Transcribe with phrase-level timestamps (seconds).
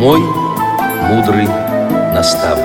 [0.00, 0.20] Мой
[1.10, 1.46] мудрый
[2.14, 2.64] наставник.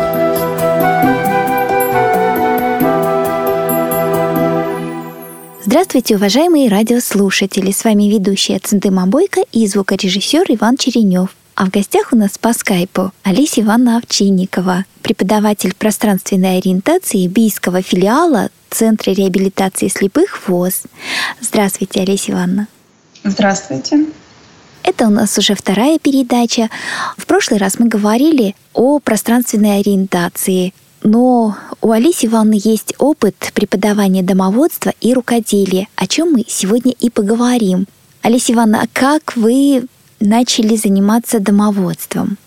[5.65, 7.71] Здравствуйте, уважаемые радиослушатели!
[7.71, 11.35] С вами ведущая Центыма Бойко и звукорежиссер Иван Черенев.
[11.55, 18.49] А в гостях у нас по скайпу Алисия Ивановна Овчинникова, преподаватель пространственной ориентации Бийского филиала
[18.69, 20.83] Центра реабилитации слепых ВОЗ.
[21.41, 22.69] Здравствуйте, Олеся Ивановна.
[23.25, 24.05] Здравствуйте.
[24.85, 26.69] Это у нас уже вторая передача.
[27.17, 34.21] В прошлый раз мы говорили о пространственной ориентации, но у Алисы Ивановны есть опыт преподавания
[34.21, 37.87] домоводства и рукоделия, о чем мы сегодня и поговорим.
[38.21, 39.87] Алиса Ивановна, а как вы
[40.19, 42.37] начали заниматься домоводством?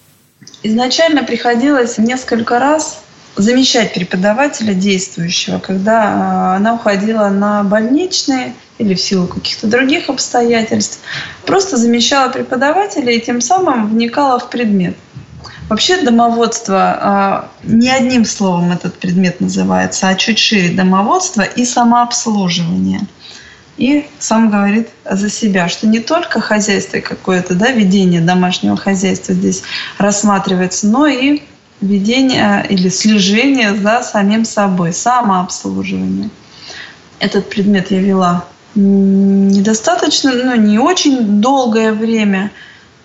[0.62, 3.00] Изначально приходилось несколько раз
[3.38, 11.00] замещать преподавателя действующего, когда а, она уходила на больничные или в силу каких-то других обстоятельств,
[11.46, 14.96] просто замещала преподавателя и тем самым вникала в предмет.
[15.68, 23.00] Вообще домоводство, а, не одним словом этот предмет называется, а чуть шире домоводство и самообслуживание.
[23.76, 29.62] И сам говорит за себя, что не только хозяйство какое-то, да, ведение домашнего хозяйства здесь
[29.98, 31.42] рассматривается, но и
[31.80, 36.30] ведение или слежение за самим собой, самообслуживание.
[37.20, 42.50] Этот предмет я вела недостаточно, ну, не очень долгое время,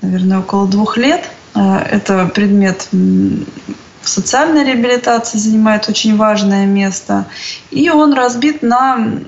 [0.01, 1.29] наверное, около двух лет.
[1.55, 7.25] Э, это предмет в социальной реабилитации занимает очень важное место.
[7.71, 9.19] И он разбит на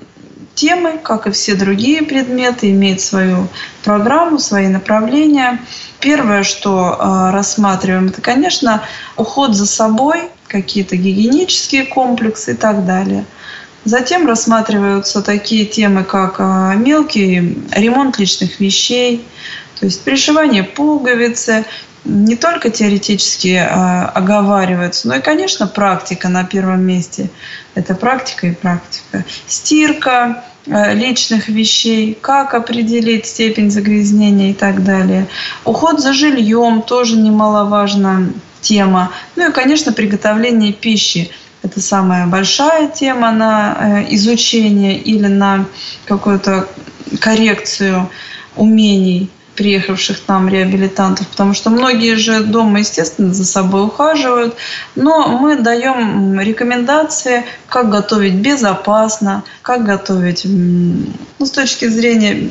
[0.56, 3.48] темы, как и все другие предметы, имеет свою
[3.84, 5.60] программу, свои направления.
[6.00, 8.84] Первое, что э, рассматриваем, это, конечно,
[9.18, 13.26] уход за собой, какие-то гигиенические комплексы и так далее.
[13.84, 19.28] Затем рассматриваются такие темы, как э, мелкий ремонт личных вещей,
[19.80, 21.66] то есть пришивание пуговицы,
[22.06, 27.30] не только теоретически э, оговариваются, но и, конечно, практика на первом месте.
[27.74, 29.26] Это практика и практика.
[29.48, 35.28] Стирка э, личных вещей, как определить степень загрязнения и так далее.
[35.64, 38.30] Уход за жильем тоже немаловажная
[38.62, 39.12] тема.
[39.36, 41.32] Ну и, конечно, приготовление пищи.
[41.64, 45.66] Это самая большая тема на э, изучение или на
[46.06, 46.68] какую-то
[47.20, 48.10] коррекцию
[48.56, 54.56] умений приехавших там реабилитантов, потому что многие же дома, естественно, за собой ухаживают,
[54.96, 62.50] но мы даем рекомендации, как готовить безопасно, как готовить ну, с точки зрения,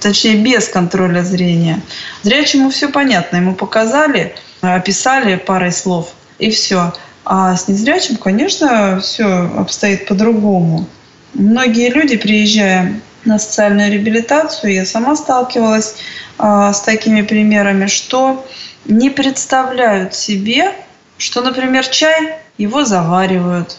[0.00, 1.80] точнее, без контроля зрения.
[2.22, 6.92] Зрячему все понятно, ему показали, описали парой слов, и все.
[7.24, 10.86] А с незрячим, конечно, все обстоит по-другому.
[11.34, 15.96] Многие люди, приезжая на социальную реабилитацию, я сама сталкивалась
[16.38, 18.46] а, с такими примерами, что
[18.86, 20.72] не представляют себе,
[21.18, 23.76] что, например, чай его заваривают,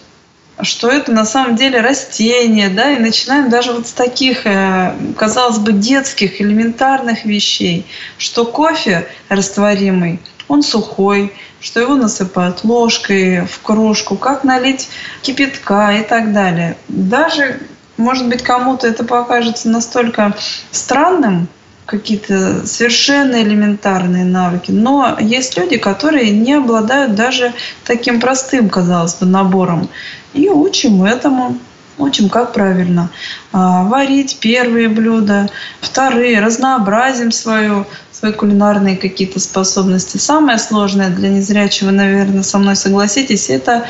[0.62, 5.58] что это на самом деле растение, да, и начинаем даже вот с таких, э, казалось
[5.58, 7.88] бы, детских, элементарных вещей,
[8.18, 14.90] что кофе растворимый, он сухой, что его насыпают ложкой в кружку, как налить
[15.22, 16.76] кипятка и так далее.
[16.88, 17.62] Даже,
[18.02, 20.36] может быть, кому-то это покажется настолько
[20.72, 21.48] странным,
[21.86, 24.72] какие-то совершенно элементарные навыки.
[24.72, 27.54] Но есть люди, которые не обладают даже
[27.86, 29.90] таким простым, казалось бы, набором.
[30.34, 31.58] И учим этому.
[31.98, 33.12] Учим, как правильно
[33.52, 35.50] а, варить первые блюда,
[35.82, 40.18] вторые, разнообразим свою, свои кулинарные какие-то способности.
[40.18, 43.86] Самое сложное для незрячего, наверное, со мной согласитесь, это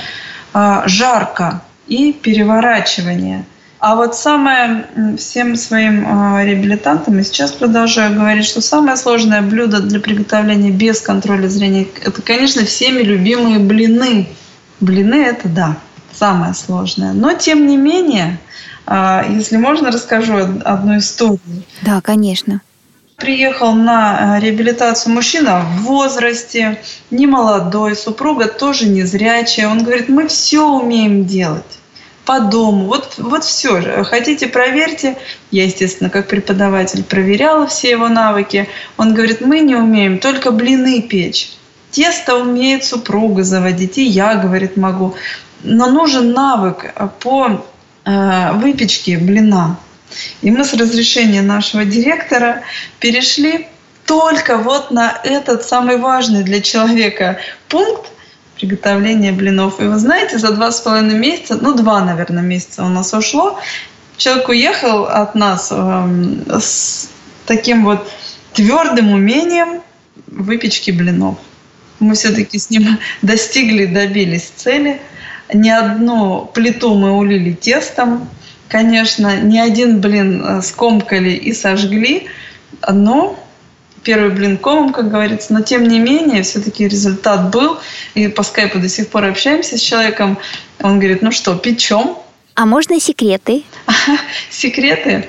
[0.52, 3.46] а, жарко и переворачивание–
[3.82, 4.86] а вот самое
[5.18, 11.02] всем своим э, реабилитантам, и сейчас продолжаю говорить, что самое сложное блюдо для приготовления без
[11.02, 14.30] контроля зрения, это, конечно, всеми любимые блины.
[14.82, 15.78] Блины– это да,
[16.14, 17.14] самое сложное.
[17.14, 18.38] Но, тем не менее,
[18.86, 21.40] э, если можно, расскажу одну историю.
[21.82, 22.62] Да, конечно
[23.18, 26.82] приехал на реабилитацию мужчина в возрасте,
[27.12, 29.70] не молодой, супруга тоже незрячая.
[29.70, 31.81] Он говорит, мы все умеем делать
[32.26, 32.86] по дому.
[32.86, 34.04] Вот, вот все.
[34.04, 35.18] Хотите, проверьте.
[35.50, 38.68] Я, естественно, как преподаватель проверяла все его навыки.
[38.98, 41.52] Он говорит, мы не умеем только блины печь.
[41.90, 45.16] Тесто умеет супруга заводить, и я, говорит, могу.
[45.64, 47.66] Но нужен навык по
[48.06, 49.78] э, выпечке блина.
[50.42, 52.62] И мы с разрешения нашего директора
[53.00, 53.68] перешли
[54.06, 58.08] только вот на этот самый важный для человека пункт–
[58.62, 59.80] приготовления блинов.
[59.80, 63.60] И вы знаете, за два с половиной месяца, ну два, наверное, месяца у нас ушло,
[64.18, 67.10] человек уехал от нас э, с
[67.48, 68.08] таким вот
[68.54, 69.82] твердым умением
[70.28, 71.40] выпечки блинов.
[72.00, 75.02] Мы все-таки с ним достигли, добились цели.
[75.52, 78.30] Ни одну плиту мы улили тестом.
[78.68, 82.28] Конечно, ни один блин э, скомкали и сожгли,
[82.88, 83.41] но
[84.04, 87.80] первый блин комом, как говорится, но тем не менее, все-таки результат был.
[88.14, 90.38] И по скайпу до сих пор общаемся с человеком.
[90.82, 92.18] Он говорит, ну что, печем?
[92.56, 93.64] А можно секреты?
[94.50, 95.28] Секреты?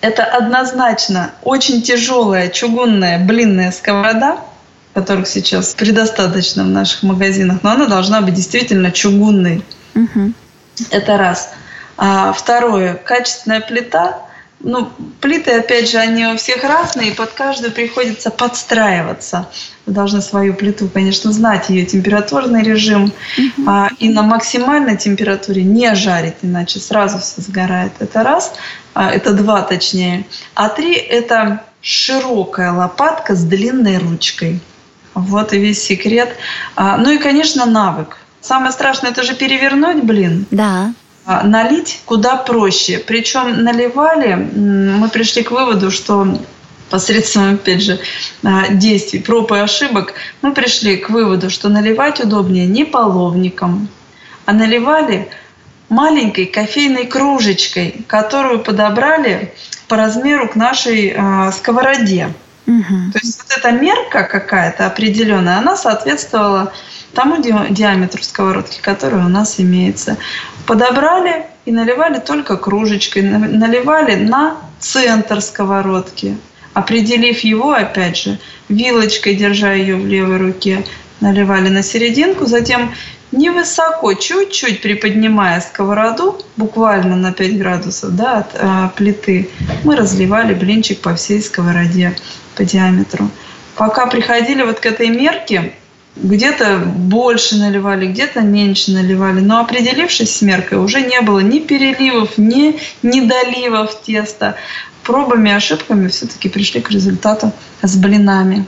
[0.00, 4.38] Это однозначно очень тяжелая чугунная блинная сковорода,
[4.94, 9.64] которых сейчас предостаточно в наших магазинах, но она должна быть действительно чугунной.
[9.94, 10.32] Угу.
[10.90, 11.50] Это раз.
[11.96, 14.18] А второе, качественная плита–
[14.62, 19.48] ну, плиты, опять же, они у всех разные, и под каждую приходится подстраиваться.
[19.86, 23.12] Вы должны свою плиту, конечно, знать, ее температурный режим.
[23.36, 23.64] Uh-huh.
[23.66, 27.92] А, и на максимальной температуре не жарить, иначе сразу все сгорает.
[27.98, 28.54] Это раз.
[28.94, 30.26] А, это два, точнее.
[30.54, 34.60] А три– это широкая лопатка с длинной ручкой.
[35.14, 36.36] Вот и весь секрет.
[36.76, 38.16] А, ну и, конечно, навык.
[38.40, 40.46] Самое страшное– это же перевернуть, блин.
[40.50, 40.92] Да.
[41.24, 42.98] А, налить куда проще.
[42.98, 46.26] Причем наливали, мы пришли к выводу, что
[46.90, 48.00] посредством, опять же,
[48.42, 53.88] а, действий, проб и ошибок, мы пришли к выводу, что наливать удобнее не половником,
[54.46, 55.28] а наливали
[55.88, 59.54] маленькой кофейной кружечкой, которую подобрали
[59.88, 62.32] по размеру к нашей э, сковороде.
[62.66, 63.12] Угу.
[63.12, 66.72] То есть вот эта мерка какая-то определенная, она соответствовала
[67.14, 70.16] тому диаметру сковородки, который у нас имеется.
[70.66, 76.36] Подобрали и наливали только кружечкой, наливали на центр сковородки,
[76.74, 78.38] определив его, опять же,
[78.68, 80.84] вилочкой, держа ее в левой руке,
[81.20, 82.94] наливали на серединку, затем
[83.32, 89.48] невысоко, чуть-чуть приподнимая сковороду, буквально на 5 градусов да, от э, плиты,
[89.84, 92.14] мы разливали блинчик по всей сковороде
[92.56, 93.30] по диаметру.
[93.76, 95.72] Пока приходили вот к этой мерке,
[96.16, 99.40] где-то больше наливали, где-то меньше наливали.
[99.40, 104.56] Но определившись с меркой, уже не было ни переливов, ни недоливов теста.
[105.04, 108.66] Пробами и ошибками все-таки пришли к результату с блинами.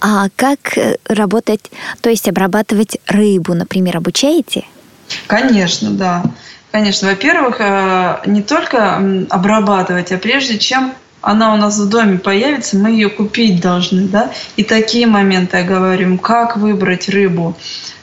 [0.00, 1.70] А как э, работать,
[2.00, 4.64] то есть обрабатывать рыбу, например, обучаете?
[5.26, 6.22] Конечно, да.
[6.70, 8.96] Конечно, во-первых, э, не только
[9.30, 10.94] обрабатывать, а прежде чем
[11.24, 14.30] она у нас в доме появится, мы ее купить должны, да?
[14.56, 17.56] И такие моменты я говорю, как выбрать рыбу,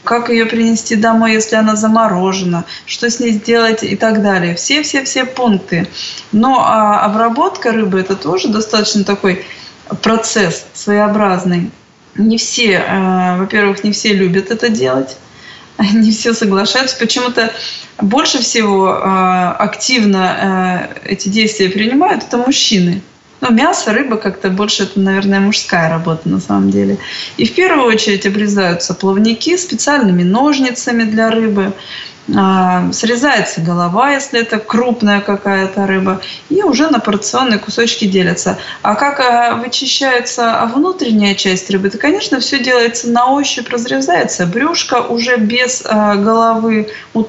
[0.03, 4.56] как ее принести домой, если она заморожена, что с ней сделать и так далее.
[4.56, 5.88] Все-все-все пункты.
[6.31, 9.45] Но а обработка рыбы это тоже достаточно такой
[10.01, 11.71] процесс своеобразный.
[12.15, 15.17] Не все, э, во-первых, не все любят это делать
[15.93, 16.97] не все соглашаются.
[16.97, 17.53] Почему-то
[17.99, 23.01] больше всего э, активно э, эти действия принимают это мужчины.
[23.41, 26.99] Ну, мясо, рыба как-то больше, это, наверное, мужская работа на самом деле.
[27.37, 31.73] И в первую очередь обрезаются плавники специальными ножницами для рыбы.
[32.35, 38.59] А, срезается голова, если это крупная какая-то рыба, и уже на порционные кусочки делятся.
[38.83, 45.01] А как а, вычищается внутренняя часть рыбы, то, конечно, все делается на ощупь, разрезается брюшко
[45.01, 47.25] уже без а, головы у.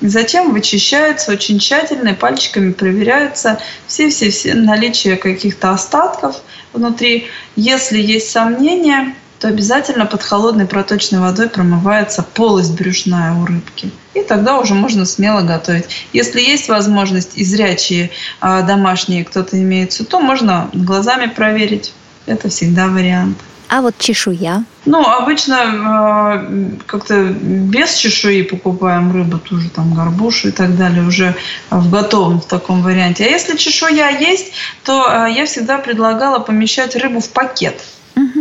[0.00, 6.36] Затем вычищается очень тщательно, пальчиками проверяются все-все-все наличие каких-то остатков
[6.72, 7.26] внутри.
[7.56, 13.90] Если есть сомнения, то обязательно под холодной проточной водой промывается полость брюшная у рыбки.
[14.14, 15.86] И тогда уже можно смело готовить.
[16.12, 21.92] Если есть возможность и зрячие а, домашние кто-то имеется, то можно глазами проверить.
[22.26, 23.38] Это всегда вариант.
[23.68, 24.64] А вот чешуя?
[24.86, 31.36] Ну, обычно э, как-то без чешуи покупаем рыбу, тоже там горбушу и так далее, уже
[31.68, 33.26] в готовом в таком варианте.
[33.26, 34.52] А если чешуя есть,
[34.84, 37.82] то э, я всегда предлагала помещать рыбу в пакет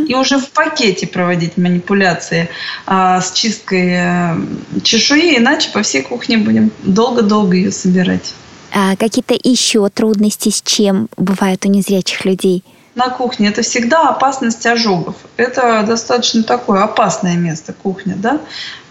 [0.07, 2.49] и уже в пакете проводить манипуляции
[2.85, 4.37] а, с чисткой а,
[4.83, 8.33] чешуи, иначе по всей кухне будем долго-долго ее собирать.
[8.73, 12.63] А какие-то еще трудности с чем бывают у незрячих людей?
[12.97, 15.15] на кухне это всегда опасность ожогов.
[15.37, 18.41] Это достаточно такое опасное место кухня, да?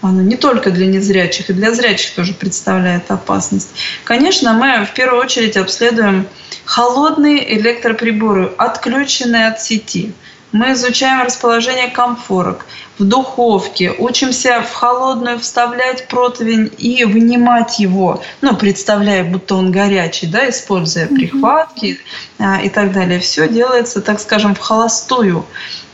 [0.01, 3.71] Оно не только для незрячих, и для зрячих тоже представляет опасность.
[4.05, 6.29] Конечно, мы в первую очередь обследуем
[6.65, 10.13] холодные электроприборы, отключенные от сети.
[10.53, 12.65] Мы изучаем расположение комфорок
[12.99, 20.27] в духовке, учимся в холодную вставлять противень и вынимать его, ну, представляя, будто он горячий,
[20.27, 22.01] да, используя прихватки
[22.39, 23.21] а, и так далее.
[23.21, 25.45] Все делается, так скажем, в холостую.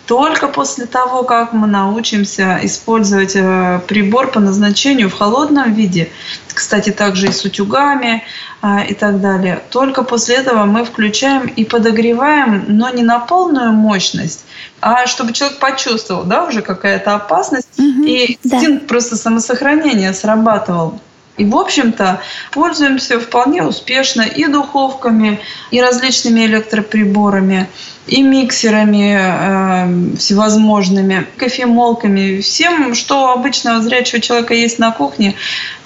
[0.06, 6.10] только после того, как мы научимся использовать э, прибор по назначению в холодном виде,
[6.52, 8.22] кстати, также и с утюгами
[8.60, 13.72] а, и так далее, только после этого мы включаем и подогреваем, но не на полную
[13.72, 14.44] мощность,
[14.80, 18.88] а чтобы человек почувствовал, да, уже какая-то опасность, угу, и инстинкт да.
[18.88, 21.00] просто самосохранения срабатывал.
[21.38, 22.20] И, в общем-то,
[22.50, 27.68] пользуемся вполне успешно и духовками, и различными электроприборами,
[28.06, 35.34] и миксерами э, всевозможными, кофемолками, всем, что у обычного зрячего человека есть на кухне.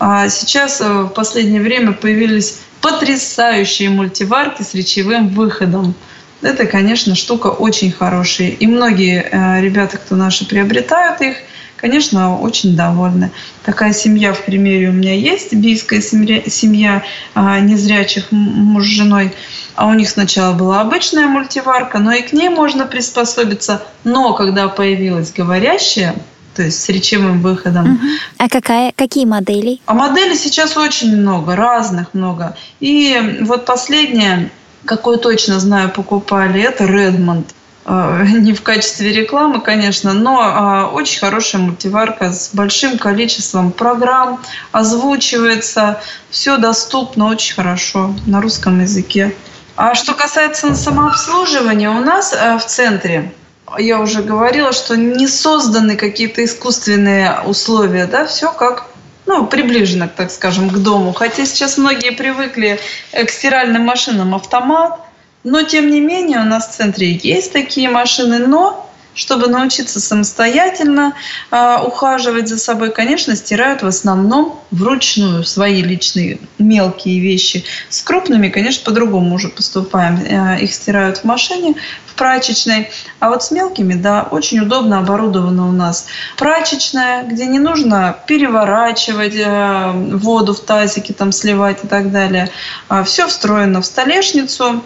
[0.00, 5.94] А сейчас э, в последнее время появились потрясающие мультиварки с речевым выходом.
[6.42, 8.48] Это, конечно, штука очень хорошая.
[8.48, 11.36] И многие э, ребята, кто наши приобретают их,
[11.76, 13.30] конечно, очень довольны.
[13.64, 17.02] Такая семья в примере у меня есть, бийская семья, семья
[17.34, 19.34] а, незрячих муж с женой.
[19.74, 23.82] А у них сначала была обычная мультиварка, но и к ней можно приспособиться.
[24.04, 26.16] Но когда появилась говорящая,
[26.54, 27.94] то есть с речевым выходом.
[27.94, 28.06] Угу.
[28.38, 29.80] А какая, какие модели?
[29.84, 32.56] А моделей сейчас очень много, разных много.
[32.80, 34.50] И вот последняя,
[34.86, 37.44] какую точно знаю, покупали, это Redmond.
[37.84, 44.42] Э, не в качестве рекламы, конечно, но а, очень хорошая мультиварка с большим количеством программ,
[44.72, 46.00] озвучивается,
[46.30, 49.34] все доступно очень хорошо на русском языке.
[49.76, 53.32] А что касается самообслуживания, у нас э, в центре
[53.78, 58.86] я уже говорила, что не созданы какие-то искусственные условия, да, все как
[59.26, 61.12] ну, приближено, так скажем, к дому.
[61.12, 62.78] Хотя сейчас многие привыкли
[63.12, 65.00] к стиральным машинам автомат,
[65.45, 68.85] но, тем не менее, у нас в центре есть такие машины, но
[69.16, 71.14] чтобы научиться самостоятельно
[71.50, 77.64] э, ухаживать за собой, конечно, стирают в основном вручную свои личные мелкие вещи.
[77.88, 80.18] С крупными, конечно, по-другому уже поступаем.
[80.18, 81.75] Э, их стирают в машине,
[82.06, 82.90] в прачечной.
[83.18, 86.06] А вот с мелкими, да, очень удобно оборудовано у нас
[86.37, 92.50] прачечная, где не нужно переворачивать э, воду в тазике, там сливать и так далее.
[92.88, 94.82] А все встроено в столешницу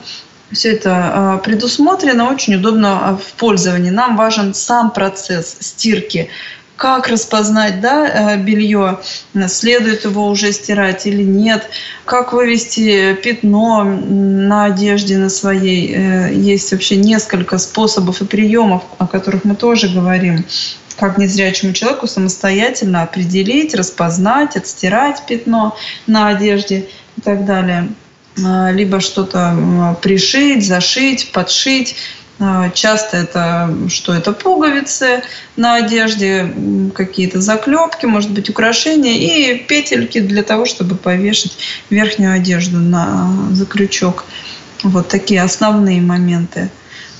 [0.52, 3.90] все это а, предусмотрено, очень удобно а, в пользовании.
[3.90, 6.28] Нам важен сам процесс стирки.
[6.76, 9.00] Как распознать да, э, белье,
[9.48, 11.68] следует его уже стирать или нет,
[12.06, 15.94] как вывести пятно на одежде на своей.
[15.94, 20.46] Э, есть вообще несколько способов и приемов, о которых мы тоже говорим
[20.96, 25.76] как незрячему человеку самостоятельно определить, распознать, отстирать пятно
[26.06, 27.88] на одежде и так далее.
[28.44, 31.96] А, либо что-то пришить, зашить, подшить.
[32.38, 35.22] А, часто это что это пуговицы
[35.56, 36.52] на одежде,
[36.94, 41.52] какие-то заклепки, может быть украшения и петельки для того, чтобы повешать
[41.90, 44.24] верхнюю одежду на за крючок.
[44.82, 46.70] Вот такие основные моменты.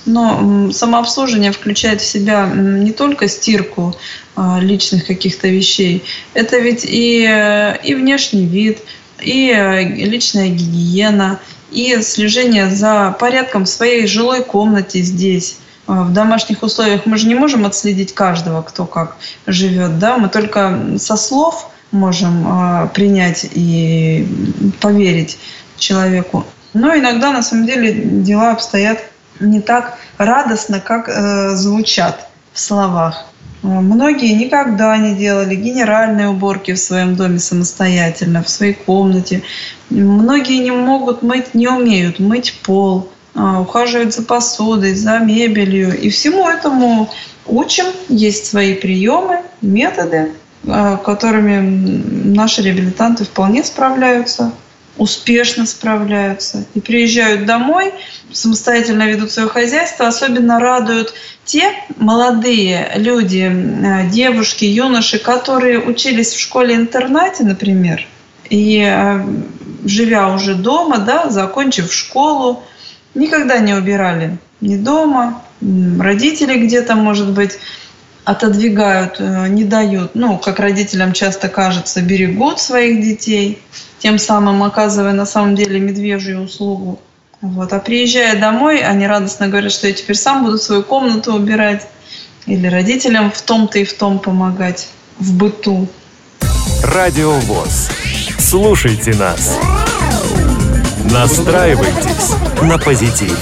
[0.07, 3.95] Но самообслуживание включает в себя не только стирку
[4.35, 6.02] а, личных каких-то вещей,
[6.33, 8.79] это ведь и, и внешний вид–
[9.23, 11.39] и э, личная гигиена,
[11.71, 15.59] и слежение за порядком в своей жилой комнате здесь.
[15.87, 20.29] Э, в домашних условиях мы же не можем отследить каждого, кто как живет, да, мы
[20.29, 24.27] только со слов можем э, принять и
[24.81, 25.39] поверить
[25.79, 26.47] человеку.
[26.73, 28.99] Но иногда на самом деле дела обстоят
[29.41, 33.25] не так радостно, как э, звучат в словах.
[33.62, 39.43] Многие никогда не делали генеральные уборки в своем доме самостоятельно, в своей комнате.
[39.90, 45.99] Многие не могут мыть, не умеют мыть пол, а, ухаживать за посудой, за мебелью.
[45.99, 47.11] И всему этому
[47.47, 47.85] учим.
[48.09, 50.33] Есть свои приемы, методы,
[50.67, 54.52] а, которыми наши реабилитанты вполне справляются
[55.00, 57.93] успешно справляются и приезжают домой,
[58.32, 60.06] самостоятельно ведут свое хозяйство.
[60.06, 68.06] Особенно радуют те молодые люди, э, девушки, юноши, которые учились в школе-интернате, например,
[68.49, 69.25] и э,
[69.84, 72.62] живя уже дома, да, закончив школу,
[73.14, 75.42] никогда не убирали ни дома,
[75.99, 77.58] родители где-то, может быть,
[78.25, 83.62] отодвигают, э, не дают, ну, как родителям часто кажется, берегут своих детей,
[83.99, 87.00] тем самым оказывая на самом деле медвежью услугу.
[87.40, 87.73] Вот.
[87.73, 91.87] А приезжая домой, они радостно говорят, что я теперь сам буду свою комнату убирать
[92.47, 95.88] или родителям в том-то и в том помогать, в быту.
[96.82, 97.90] Радио ВОЗ.
[98.38, 99.59] Слушайте нас.
[101.11, 103.38] Настраивайтесь на позитив.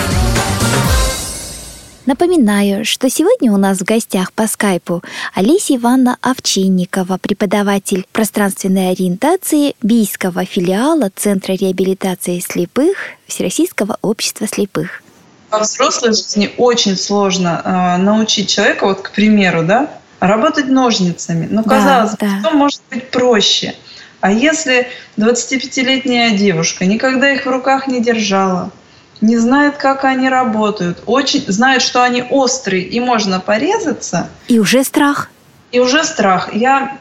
[2.08, 5.02] Напоминаю, что сегодня у нас в гостях по скайпу
[5.34, 12.96] Алисия Ивановна Овчинникова, преподаватель пространственной ориентации Бийского филиала Центра реабилитации слепых
[13.26, 15.02] Всероссийского общества слепых.
[15.50, 21.46] во взрослой жизни очень сложно э, научить человека, вот, к примеру, да, работать ножницами.
[21.50, 22.40] Ну, казалось да, бы, да.
[22.40, 23.74] что может быть проще?
[24.22, 24.88] А если
[25.18, 28.72] 25-летняя девушка никогда их в руках не держала,
[29.20, 34.84] не знает, как они работают, очень знает, что они острые и можно порезаться, И уже
[34.84, 35.30] страх.
[35.72, 36.54] и уже страх.
[36.54, 36.98] Я,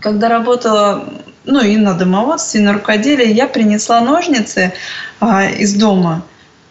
[0.00, 1.08] когда работала,
[1.44, 4.72] ну и на домоводстве, и на рукоделии, я принесла ножницы
[5.20, 6.22] а, из дома,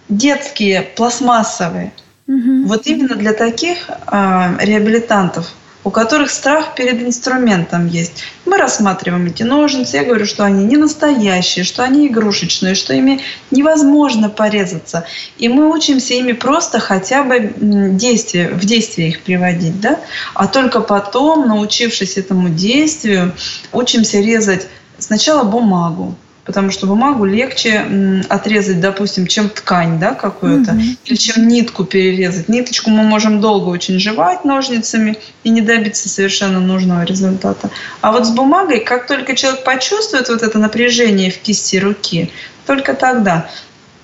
[0.10, 1.91] детские, пластмассовые.
[2.27, 2.65] Мгм.
[2.68, 5.51] Вот именно для таких а, реабилитантов,
[5.83, 8.24] у которых страх перед инструментом есть.
[8.45, 13.21] Мы рассматриваем эти ножницы, я говорю, что они не настоящие, что они игрушечные, что ими
[13.50, 15.05] невозможно порезаться.
[15.38, 19.79] И мы учимся ими просто хотя бы действие, в действие их приводить.
[19.79, 20.00] Да?
[20.33, 23.33] А только потом, научившись этому действию,
[23.71, 24.67] учимся резать
[24.98, 26.15] сначала бумагу,
[26.50, 27.86] потому что бумагу легче
[28.27, 30.98] отрезать, допустим, чем ткань да, какую-то, Мгм.
[31.06, 32.50] или чем нитку перерезать.
[32.50, 37.70] Ниточку мы можем долго очень жевать ножницами и не добиться совершенно нужного результата.
[38.01, 42.32] А вот с бумагой, как только человек почувствует вот это напряжение в кисти руки,
[42.65, 43.48] только тогда.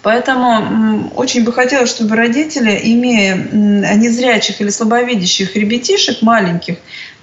[0.03, 3.35] Поэтому очень бы хотелось, чтобы родители, имея
[3.95, 6.75] незрячих или слабовидящих ребятишек маленьких,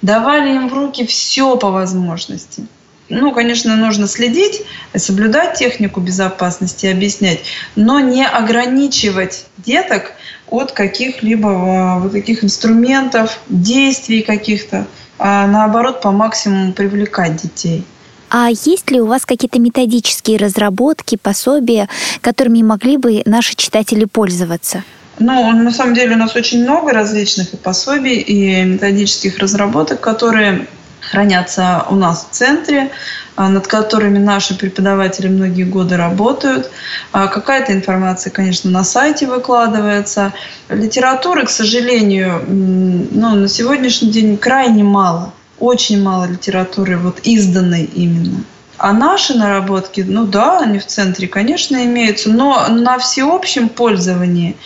[0.03, 2.67] давали им в руки все по возможности.
[3.09, 4.63] Ну, конечно, нужно следить,
[4.97, 7.41] соблюдать технику безопасности, объяснять,
[7.77, 10.13] но не ограничивать деток
[10.49, 14.87] от каких-либо а, вот таких инструментов, действий каких-то,
[15.19, 17.85] а наоборот по максимуму привлекать детей.
[18.31, 21.89] А есть ли у вас какие-то методические разработки, пособия,
[22.23, 24.85] которыми могли бы наши читатели пользоваться?
[25.19, 30.67] Ну, на самом деле у нас очень много различных и пособий, и методических разработок, которые
[31.13, 32.91] хранятся у нас в центре,
[33.37, 36.71] а, над которыми наши преподаватели многие годы работают.
[37.13, 40.33] А, Какая-то информация, конечно, на сайте выкладывается.
[40.71, 45.35] Литературы, к сожалению, ну, на сегодняшний день крайне мало.
[45.59, 48.43] Очень мало литературы, вот изданной именно.
[48.79, 54.57] А наши наработки, ну да, они в центре, конечно, имеются, но на всеобщем пользовании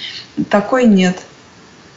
[0.48, 1.16] такой нет.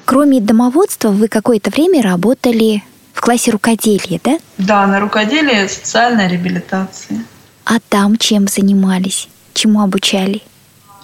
[0.05, 2.83] Кроме домоводства, вы какое-то время работали
[3.19, 4.38] в классе рукоделия, да?
[4.58, 7.25] Да, на рукоделие социальной реабилитации.
[7.65, 9.27] А там чем занимались?
[9.53, 10.41] Чему обучали?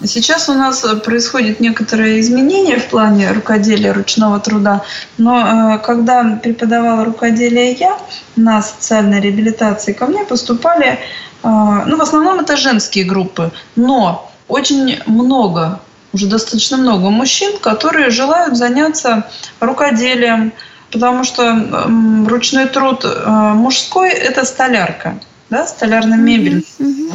[0.01, 4.83] Сейчас у нас происходят некоторые изменения в плане рукоделия, ручного труда,
[5.17, 7.97] но э, когда преподавала рукоделие я
[8.37, 10.97] на социальной реабилитации, ко мне поступали, э,
[11.43, 15.81] ну в основном это женские группы, но очень много,
[16.13, 19.27] уже достаточно много мужчин, которые желают заняться
[19.59, 20.53] рукоделием,
[20.95, 21.89] потому что
[22.25, 27.11] ручной труд э, мужской– это столярка, да, столярная мебель Мгм.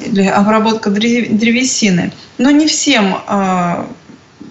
[0.00, 2.10] или обработка древ- древесины.
[2.38, 3.86] Но не всем а,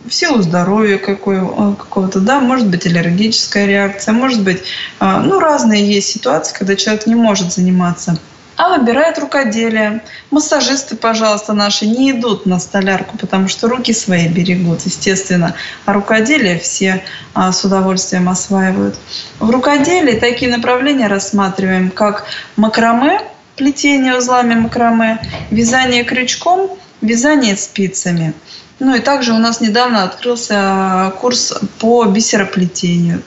[0.07, 4.61] в силу здоровья а, какого-то, да, может быть аллергическая реакция, может быть,
[4.99, 8.19] а, ну, разные есть ситуации, когда человек не может заниматься
[8.61, 10.03] а выбирает рукоделие.
[10.29, 15.55] Массажисты, пожалуйста, наши не идут на столярку, потому что руки свои берегут, естественно.
[15.87, 18.99] А рукоделие все а, с удовольствием осваивают.
[19.39, 23.21] В рукоделии такие направления рассматриваем, как макраме,
[23.55, 25.19] плетение узлами макраме,
[25.49, 28.35] вязание крючком, вязание спицами.
[28.77, 33.23] Ну и также у нас недавно открылся а, курс по бисероплетению.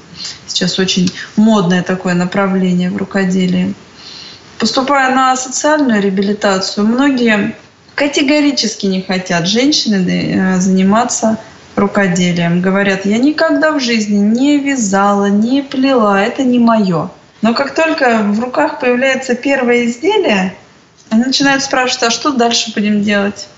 [0.47, 3.75] Сейчас очень модное такое направление в рукоделии.
[4.59, 7.57] Поступая на социальную реабилитацию, многие
[7.95, 11.39] категорически не хотят женщины э, заниматься
[11.77, 12.61] рукоделием.
[12.61, 17.11] Говорят, я никогда в жизни не вязала, не плела, это не мое.
[17.43, 20.55] Но как только в руках появляется первое изделие,
[21.11, 23.49] они начинают спрашивать, а что дальше будем делать?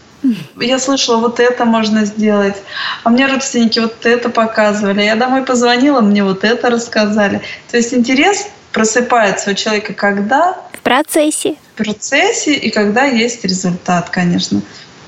[0.56, 2.56] Я слышала, вот это можно сделать.
[3.04, 5.02] А мне родственники вот это показывали.
[5.02, 7.42] Я домой позвонила, мне вот это рассказали.
[7.70, 11.56] То есть интерес просыпается у человека, когда процессе.
[11.74, 14.62] в процессе и когда есть результат, конечно.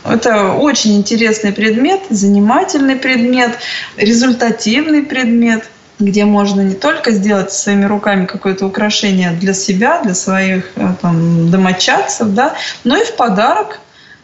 [0.05, 3.59] Это очень интересный предмет, занимательный предмет,
[3.97, 10.73] результативный предмет, где можно не только сделать своими руками какое-то украшение для себя, для своих
[10.75, 13.81] э, там, домочадцев, да, но и в подарок.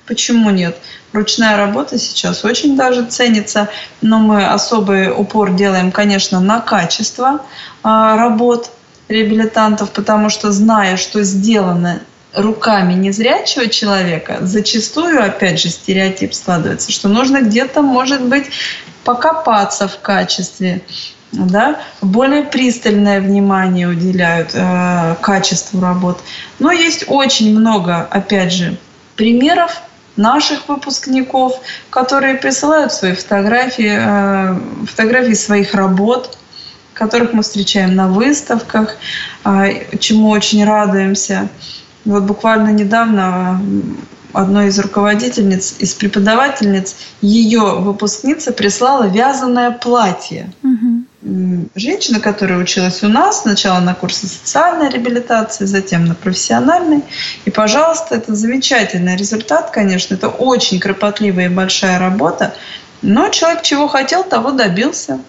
[0.06, 0.76] Почему нет?
[1.12, 3.68] Ручная работа сейчас очень даже ценится,
[4.02, 7.40] но мы особый упор делаем, конечно, на качество
[7.82, 8.70] а, работ
[9.08, 12.00] реабилитантов, потому что зная, что сделано
[12.34, 18.46] руками незрячего человека, зачастую, опять же, стереотип складывается, что нужно где-то, может быть,
[19.04, 20.82] покопаться в качестве,
[21.32, 26.20] да, более пристальное внимание уделяют э, качеству работ.
[26.58, 28.76] Но есть очень много, опять же,
[29.16, 29.82] примеров
[30.16, 36.38] наших выпускников, которые присылают свои фотографии, э, фотографии своих работ,
[36.94, 38.96] которых мы встречаем на выставках,
[39.44, 41.48] э, чему очень радуемся.
[42.04, 43.60] Вот буквально недавно
[44.34, 50.52] одной из руководительниц, из преподавательниц, ее выпускница прислала вязаное платье.
[50.62, 51.68] Угу.
[51.74, 57.02] Женщина, которая училась у нас, сначала на курсе социальной реабилитации, затем на профессиональной.
[57.44, 60.14] И, пожалуйста, это замечательный результат, конечно.
[60.14, 62.54] Это очень кропотливая и большая работа.
[63.00, 65.20] Но человек чего хотел, того добился.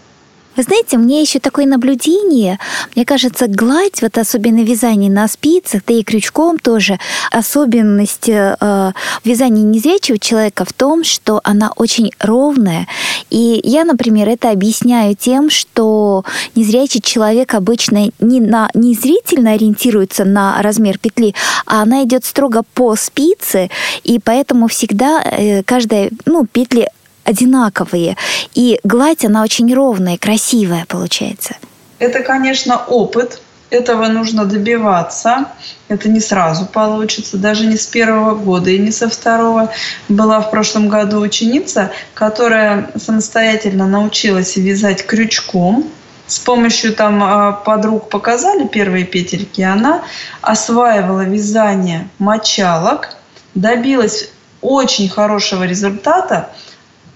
[0.56, 2.60] Вы знаете, мне еще такое наблюдение,
[2.96, 6.98] мне кажется, гладь, вот особенно вязание на спицах, да и крючком тоже,
[7.32, 12.88] особенность э, вязания незрячего человека в том, что она очень ровная.
[13.30, 16.24] И я, например, это объясняю тем, что
[16.56, 22.64] незрячий человек обычно не, на, не зрительно ориентируется на размер петли, а она идет строго
[22.74, 23.70] по спице,
[24.04, 26.88] и поэтому всегда э, каждая ну, петли
[27.26, 28.16] одинаковые.
[28.54, 31.56] И гладь, она очень ровная, красивая получается.
[32.00, 33.42] Это, конечно, опыт.
[33.72, 35.48] Этого нужно добиваться.
[35.90, 39.72] Это не сразу получится, даже не с первого года и не со второго.
[40.08, 45.90] Была в прошлом году ученица, которая самостоятельно научилась вязать крючком.
[46.28, 50.04] С помощью там а, подруг показали первые петельки, она
[50.42, 53.16] осваивала вязание мочалок,
[53.54, 54.30] добилась
[54.62, 56.50] очень хорошего результата–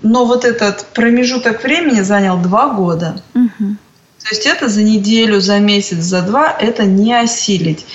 [0.02, 3.22] но вот этот промежуток времени занял два года.
[3.34, 3.76] Угу.
[4.24, 7.86] То есть это за неделю, за месяц, за два это не осилить.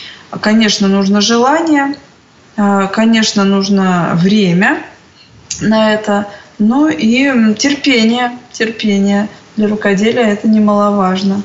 [0.40, 1.96] Конечно, нужно желание,
[2.56, 4.82] а, конечно, нужно время
[5.60, 9.28] на это, но и терпение, терпение.
[9.56, 11.42] Для рукоделия это немаловажно.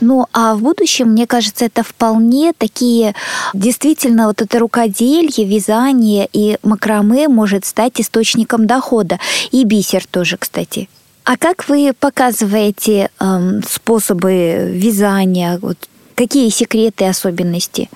[0.00, 3.14] Ну, а в будущем, мне кажется, это вполне такие,
[3.52, 9.18] действительно, вот это рукоделье, вязание и макраме может стать источником дохода.
[9.50, 10.88] И бисер тоже, кстати.
[11.24, 15.58] А как вы показываете эм, способы вязания?
[15.60, 15.76] Вот,
[16.14, 17.90] какие секреты особенности?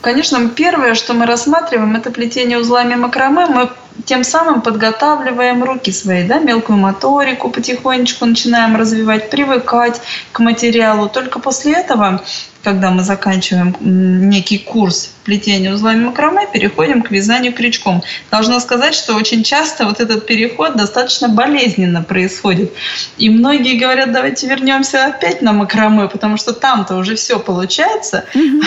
[0.00, 3.46] Конечно, первое, что мы рассматриваем, это плетение узлами макраме.
[3.46, 3.70] Мы
[4.04, 10.00] тем самым подготавливаем руки свои, да, мелкую моторику потихонечку начинаем развивать, привыкать
[10.32, 11.08] к материалу.
[11.08, 12.22] Только после этого,
[12.62, 18.02] когда мы заканчиваем некий курс плетения узлами макраме, переходим к вязанию крючком.
[18.30, 22.72] Должна сказать, что очень часто вот этот переход достаточно болезненно происходит.
[23.18, 28.24] И многие говорят, давайте вернемся опять на макраме, потому что там-то уже все получается,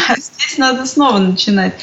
[0.10, 1.74] а здесь надо снова начинать.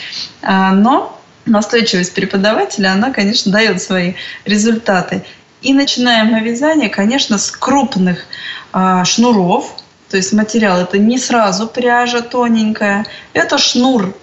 [0.43, 5.25] А, но настойчивость преподавателя, она, конечно, дает свои результаты.
[5.61, 8.25] И начинаем мы вязание, конечно, с крупных
[8.73, 9.77] э, шнуров,
[10.11, 14.15] то есть материал это не сразу пряжа тоненькая, это шнур,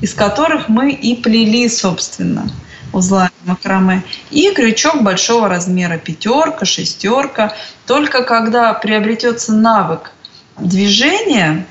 [0.00, 2.50] из которых мы и плели, собственно,
[2.92, 4.02] узлами макраме.
[4.30, 7.54] И крючок большого размера, пятерка, шестерка.
[7.86, 10.12] Только когда приобретется навык
[10.58, 11.66] движения,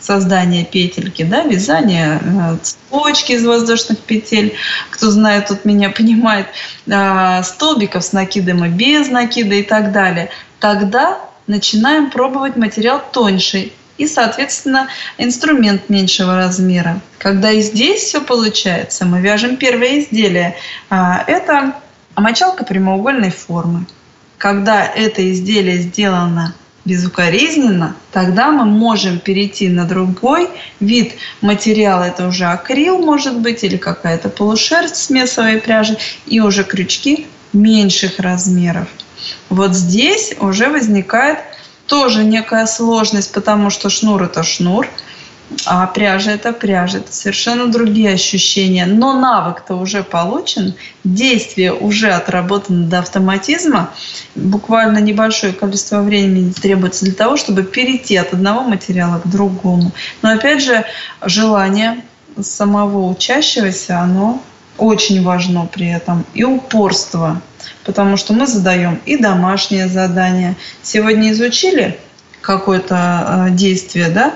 [0.00, 4.54] создание петельки, да, вязание э, цепочки из воздушных петель.
[4.90, 6.46] Кто знает, тут меня понимает.
[6.86, 10.30] Э, столбиков с накидом и без накида и так далее.
[10.60, 17.00] Тогда начинаем пробовать материал тоньше и, соответственно, инструмент меньшего размера.
[17.18, 20.54] Когда и здесь все получается, мы вяжем первое изделие.
[20.88, 21.74] А, это
[22.16, 23.86] мочалка прямоугольной формы.
[24.38, 30.48] Когда это изделие сделано безукоризненно, тогда мы можем перейти на другой
[30.80, 32.04] вид материала.
[32.04, 38.18] Это уже акрил, может быть, или какая-то полушерсть с смесовой пряжи, и уже крючки меньших
[38.18, 38.88] размеров.
[39.50, 41.38] Вот здесь уже возникает
[41.86, 44.88] тоже некая сложность, потому что шнур это шнур–
[45.64, 48.86] а пряжа это пряжа, это совершенно другие ощущения.
[48.86, 53.90] Но навык-то уже получен, действие уже отработано до автоматизма.
[54.34, 59.92] Буквально небольшое количество времени требуется для того, чтобы перейти от одного материала к другому.
[60.22, 60.84] Но опять же,
[61.24, 62.02] желание
[62.40, 64.42] самого учащегося, оно
[64.76, 66.24] очень важно при этом.
[66.34, 67.40] И упорство.
[67.84, 70.56] Потому что мы задаем и домашнее задание.
[70.82, 71.98] Сегодня изучили
[72.40, 74.34] какое-то э, действие, да,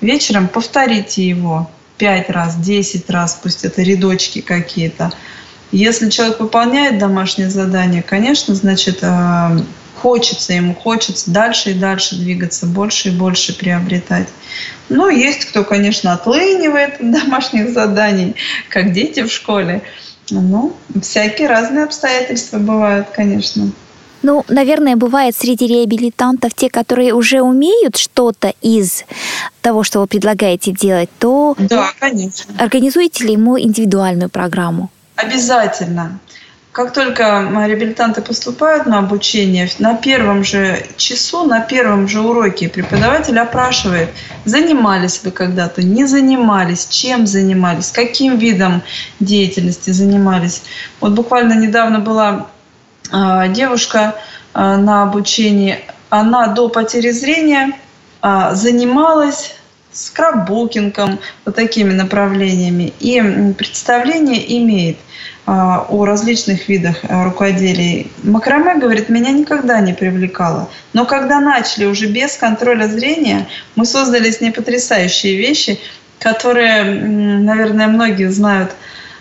[0.00, 5.12] вечером повторите его пять раз, десять раз, пусть это рядочки какие-то.
[5.72, 9.60] Если человек выполняет домашнее задание, конечно, значит, э,
[10.00, 14.28] хочется ему, хочется дальше и дальше двигаться, больше и больше приобретать.
[14.88, 18.34] Ну, есть кто, конечно, отлынивает домашних заданий,
[18.68, 19.82] как дети в школе.
[20.30, 23.70] Ну, всякие разные обстоятельства бывают, конечно.
[24.22, 29.04] Ну, наверное, бывает среди реабилитантов те, которые уже умеют что-то из
[29.62, 32.54] того, что вы предлагаете делать, то да, конечно.
[32.58, 34.90] организуете ли ему индивидуальную программу?
[35.16, 36.18] Обязательно.
[36.72, 43.36] Как только реабилитанты поступают на обучение, на первом же часу, на первом же уроке преподаватель
[43.40, 44.10] опрашивает,
[44.44, 48.82] занимались вы когда-то, не занимались, чем занимались, каким видом
[49.18, 50.62] деятельности занимались.
[51.00, 52.46] Вот буквально недавно была
[53.48, 54.14] девушка
[54.52, 57.72] а, на обучении, она до потери зрения
[58.20, 59.54] а, занималась
[59.92, 63.20] скраббукингом, вот такими направлениями, и
[63.56, 64.98] представление имеет–
[65.52, 68.12] а, о различных видах а, рукоделий.
[68.22, 70.68] Макраме, говорит, меня никогда не привлекало.
[70.92, 75.80] Но когда начали уже без контроля зрения, мы создали с ней потрясающие вещи,
[76.20, 78.70] которые, наверное, многие знают,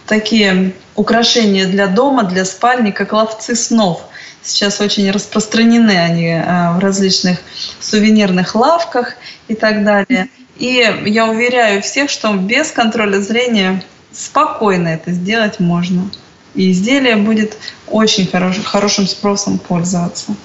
[0.06, 4.04] такие украшения для дома, для спальни, как ловцы снов.
[4.44, 7.40] Сейчас очень распространены они а, в различных
[7.80, 9.14] сувенирных лавках
[9.48, 10.28] и так далее.
[10.58, 13.82] И я уверяю всех, что без контроля зрения
[14.12, 16.10] спокойно это сделать можно.
[16.54, 17.56] И изделие будет
[17.88, 20.36] очень хорош, хорошим спросом пользоваться.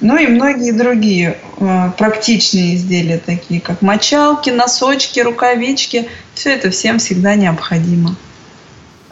[0.00, 6.08] Ну и многие другие э, практичные изделия, такие как мочалки, носочки, рукавички.
[6.34, 8.14] Все это всем всегда необходимо.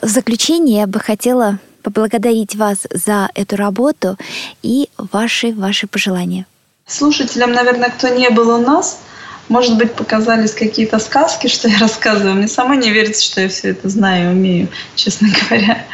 [0.06, 4.16] В заключение я бы хотела поблагодарить вас за эту работу
[4.62, 6.46] и ваши, ваши пожелания.
[6.86, 9.00] Слушателям, наверное, кто не был у нас,
[9.48, 12.36] может быть, показались какие-то сказки, что я рассказываю.
[12.36, 15.84] Мне сама не верится, что я все это знаю и умею, честно говоря.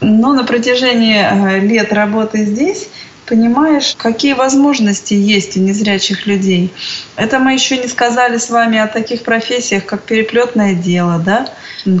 [0.00, 2.88] Но на протяжении э, лет работы здесь
[3.32, 6.70] понимаешь, какие возможности есть у незрячих людей.
[7.16, 11.48] Это мы еще не сказали с вами о таких профессиях, как переплетное дело, да,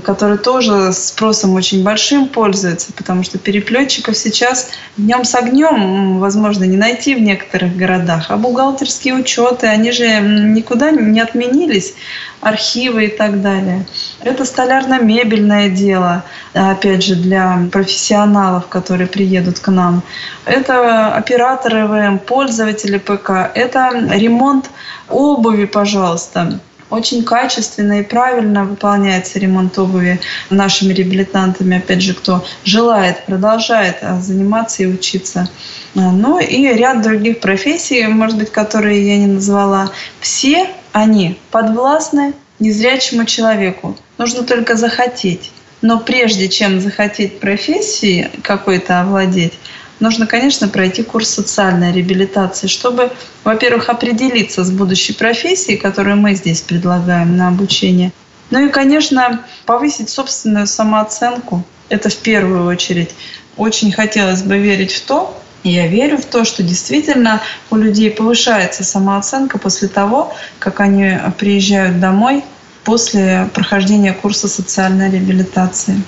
[0.04, 4.68] которое тоже спросом очень большим пользуется, потому что переплетчиков сейчас
[4.98, 8.26] днем с огнем, возможно, не найти в некоторых городах.
[8.28, 11.94] А бухгалтерские учеты, они же никуда не отменились,
[12.42, 13.86] архивы и так далее.
[14.20, 20.02] Это столярно-мебельное дело, опять же, для профессионалов, которые приедут к нам.
[20.44, 23.30] Это операторы ВМ, пользователи ПК.
[23.54, 24.70] Это ремонт
[25.08, 26.60] обуви, пожалуйста.
[26.90, 34.20] Очень качественно и правильно выполняется ремонт обуви нашими реабилитантами, опять же, кто желает, продолжает а,
[34.20, 35.48] заниматься и учиться.
[35.94, 39.90] Ну и ряд других профессий, может быть, которые я не назвала.
[40.20, 43.96] Все они подвластны незрячему человеку.
[44.18, 45.50] Нужно только захотеть.
[45.80, 49.54] Но прежде чем захотеть профессии какой-то овладеть,
[49.98, 53.10] нужно, конечно, пройти курс социальной реабилитации, чтобы,
[53.42, 58.12] во-первых, определиться с будущей профессией, которую мы здесь предлагаем на обучение.
[58.50, 61.64] Ну и, конечно, повысить собственную самооценку.
[61.88, 63.10] Это в первую очередь.
[63.56, 68.84] Очень хотелось бы верить в то, я верю в то, что действительно у людей повышается
[68.84, 72.44] самооценка после того, как они приезжают домой
[72.84, 76.02] после прохождения курса социальной реабилитации.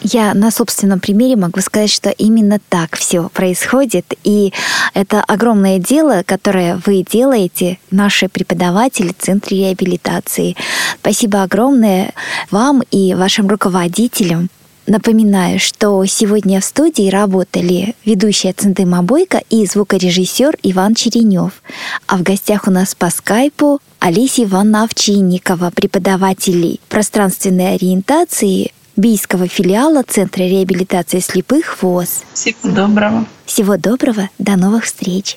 [0.00, 4.14] Я на собственном примере могу сказать, что именно так все происходит.
[4.22, 4.52] И
[4.94, 10.54] это огромное дело, которое вы делаете, наши преподаватели в Центре реабилитации.
[11.00, 12.12] Спасибо огромное
[12.52, 14.50] вам и вашим руководителям.
[14.88, 21.62] Напоминаю, что сегодня в студии работали ведущая Центыма Бойко и звукорежиссер Иван Черенев.
[22.06, 30.04] А в гостях у нас по скайпу Алисия Ивановна Овчинникова, преподаватель пространственной ориентации Бийского филиала
[30.08, 32.22] Центра реабилитации слепых ВОЗ.
[32.32, 33.26] Всего доброго.
[33.44, 34.30] Всего доброго.
[34.38, 35.36] До новых встреч.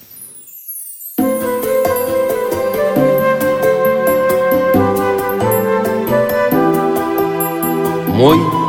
[8.08, 8.61] Мой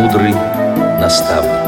[0.00, 0.34] мудрый
[0.98, 1.59] наставник.